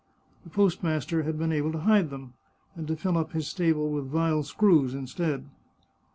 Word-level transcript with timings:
The 0.43 0.49
postmaster 0.49 1.21
had 1.21 1.37
been 1.37 1.51
able 1.51 1.71
to 1.73 1.77
hide 1.81 2.09
them, 2.09 2.33
and 2.75 2.87
to 2.87 2.95
fill 2.95 3.19
up 3.19 3.33
his 3.33 3.47
stables 3.47 3.93
with 3.93 4.05
vile 4.09 4.41
screws 4.41 4.95
instead. 4.95 5.47